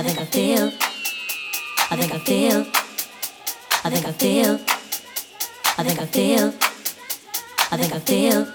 [0.00, 0.72] I think I feel.
[1.90, 2.60] I think I feel.
[3.84, 4.54] I think I feel.
[5.76, 6.54] I think I feel.
[7.70, 8.48] I think I feel.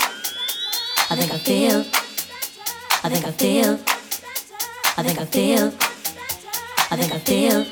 [1.11, 1.85] I think I feel.
[3.03, 3.79] I think I feel.
[4.97, 5.73] I think I feel.
[6.89, 7.65] I think I feel.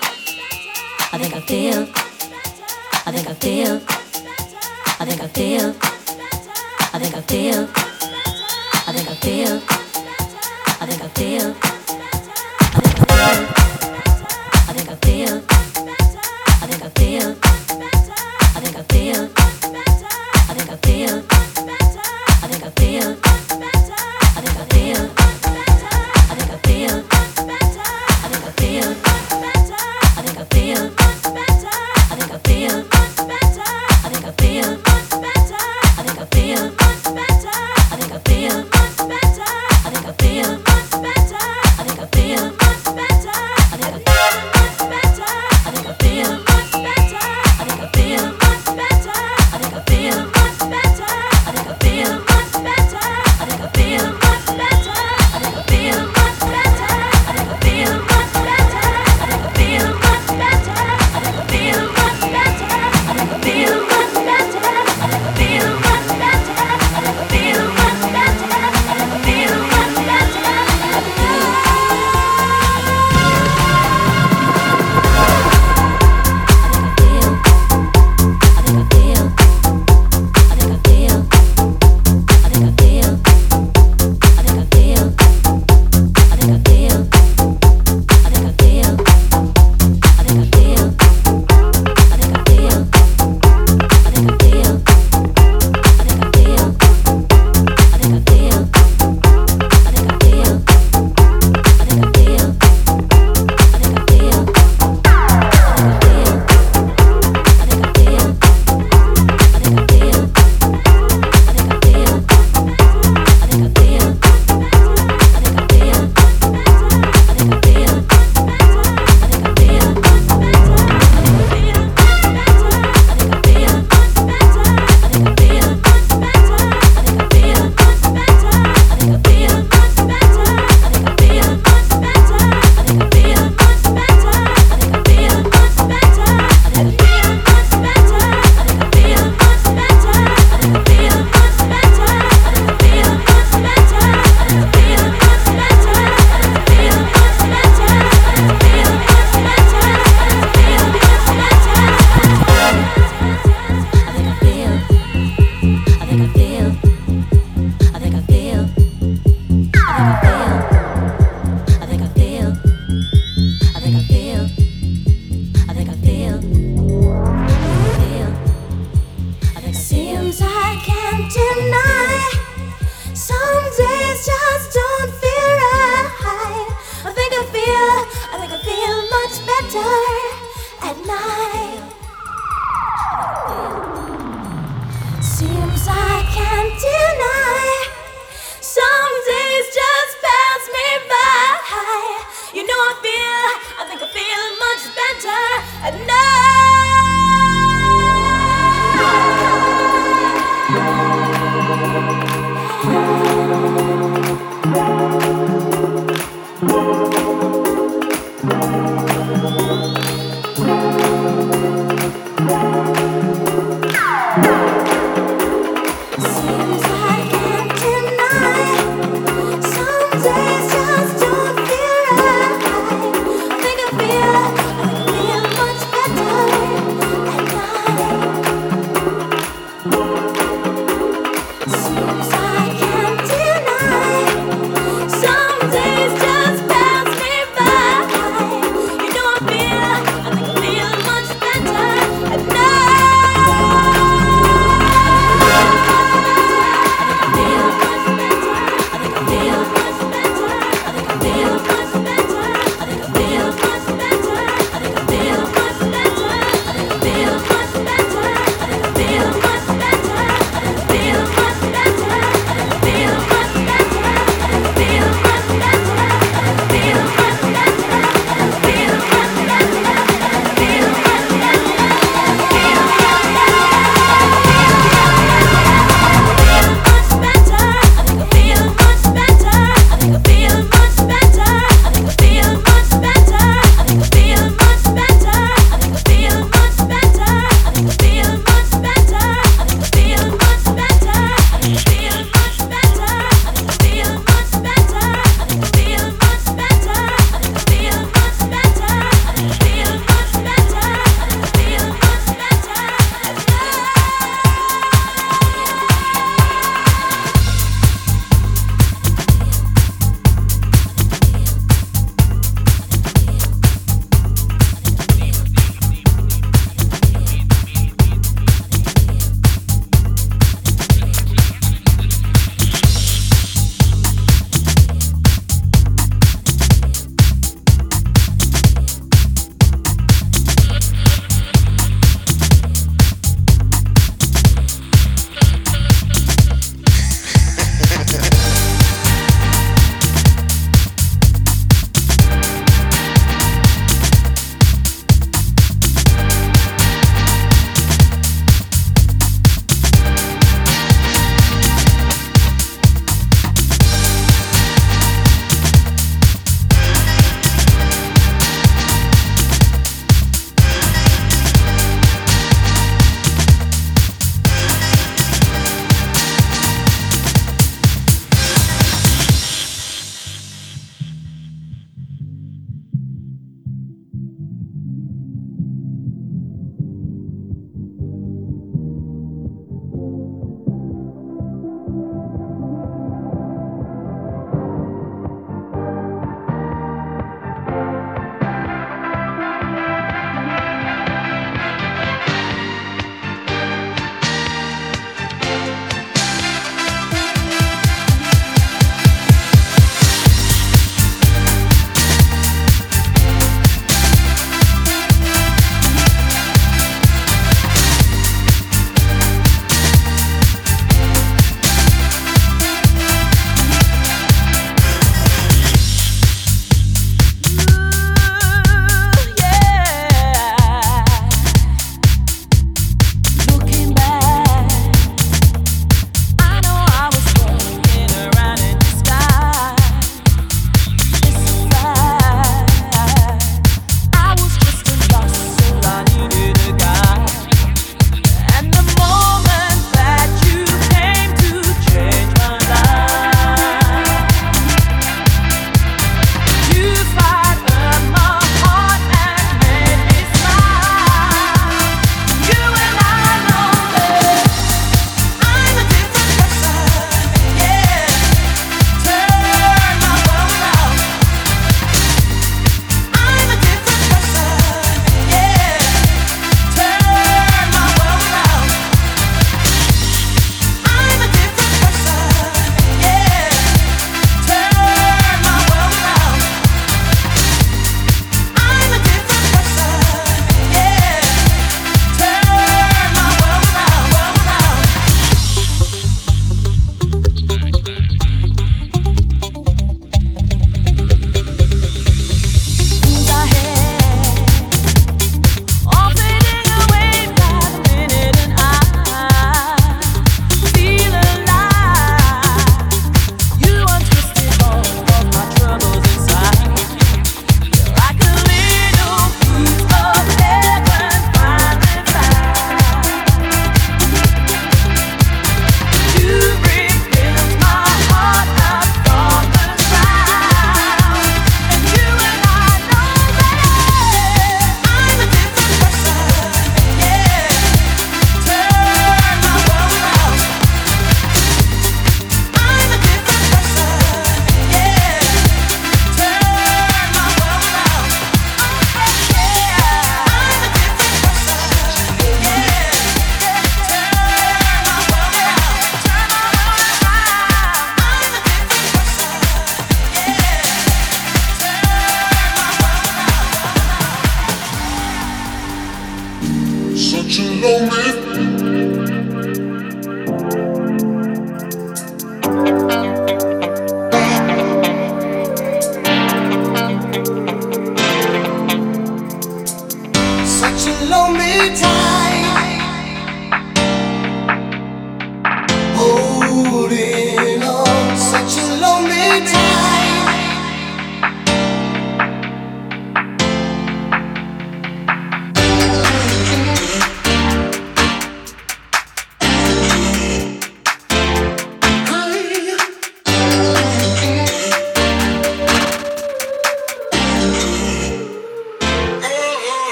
[1.12, 1.88] I think I feel.
[3.08, 3.82] I think I feel.
[5.00, 5.76] I think I feel.
[6.94, 7.68] I think I feel.
[8.86, 9.62] I think I feel.
[10.80, 11.73] I think I feel.
[15.14, 15.53] feel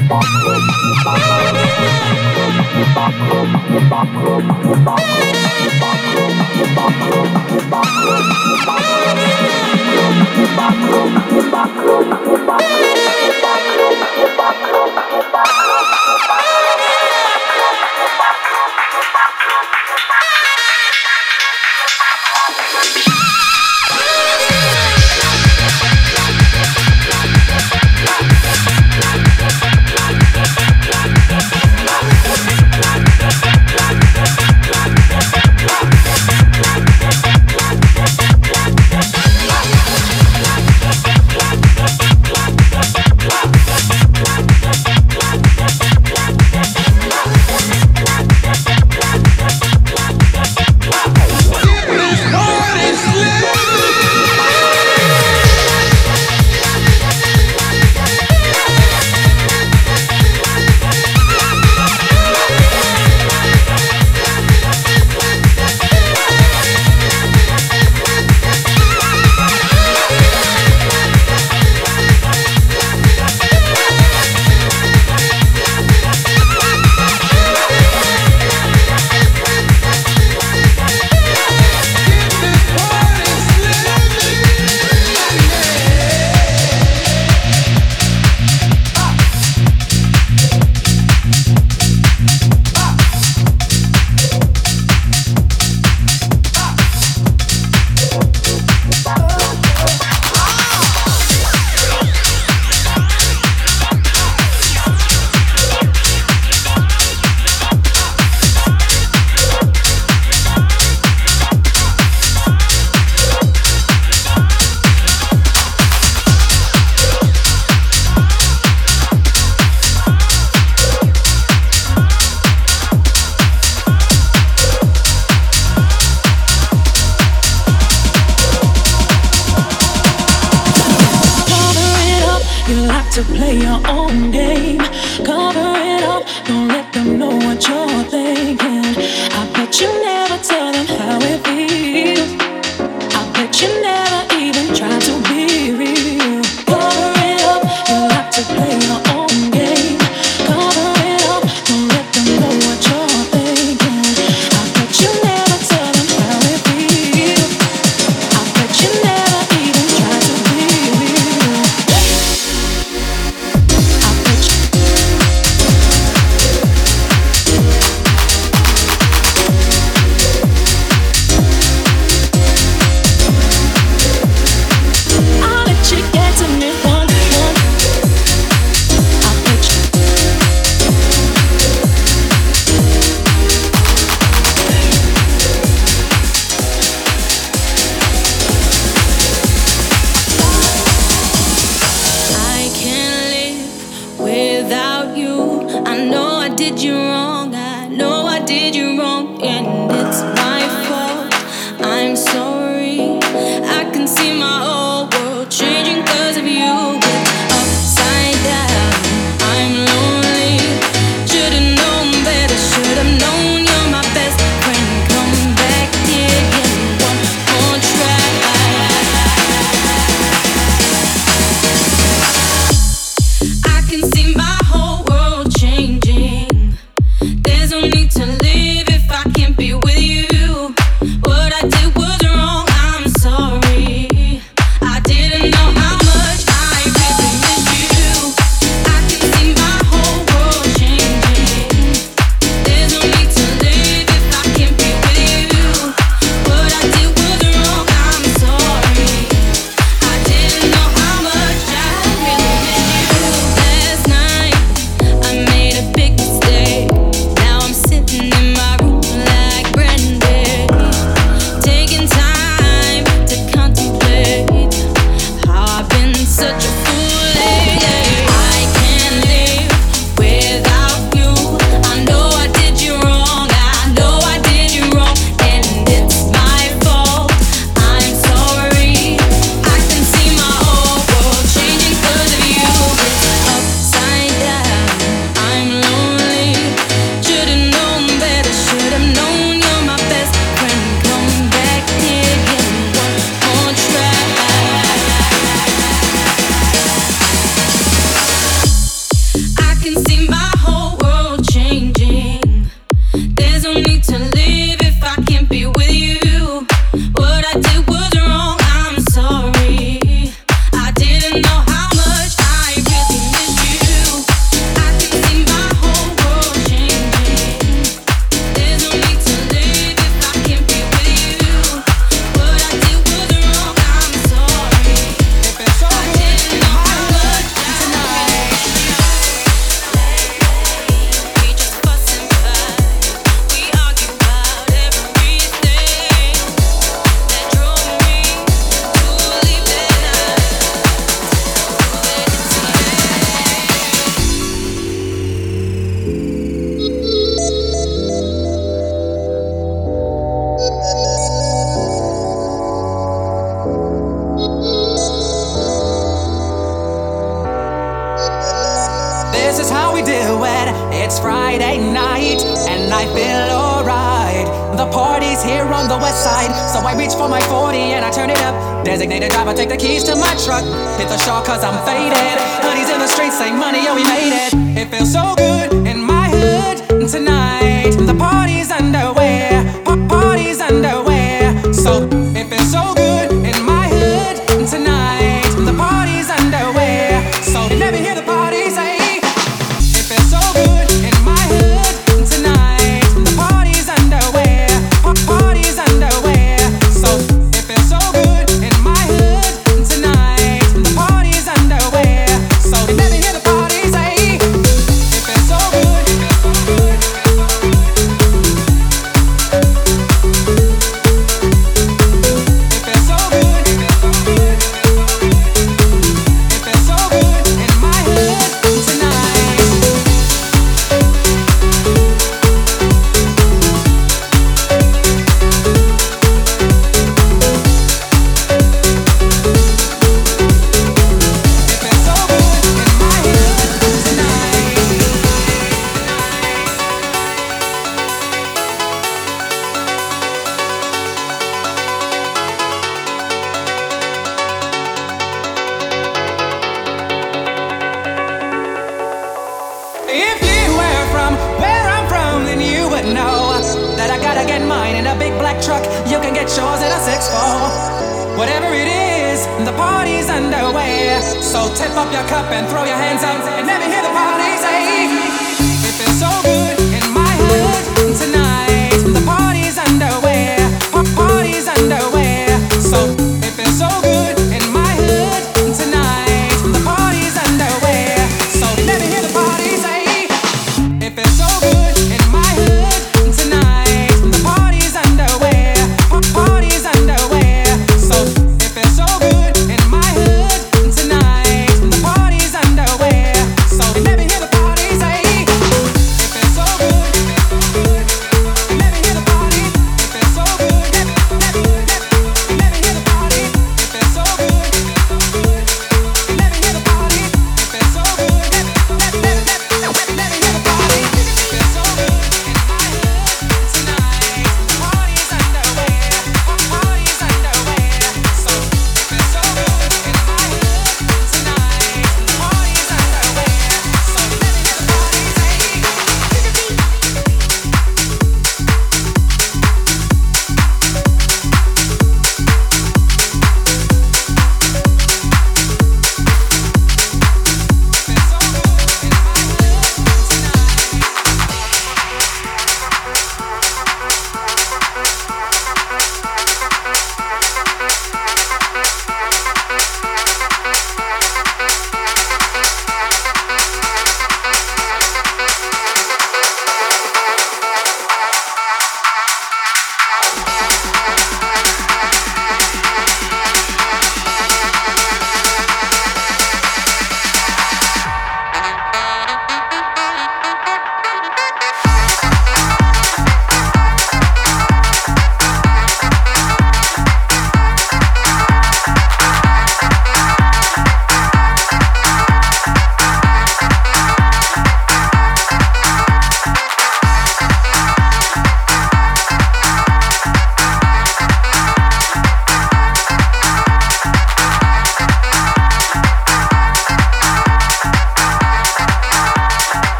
[0.00, 0.34] Bye.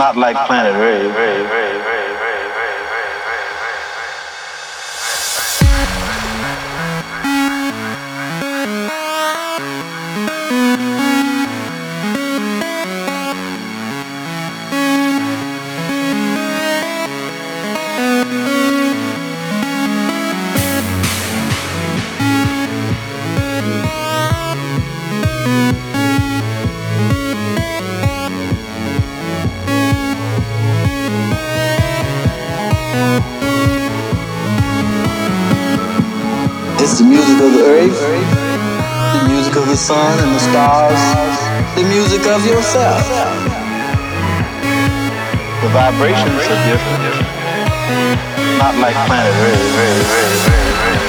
[0.00, 1.99] Not like planet Earth.
[42.10, 43.06] Music of yourself.
[45.62, 47.14] The vibrations are different,
[48.58, 50.99] not like planet Earth.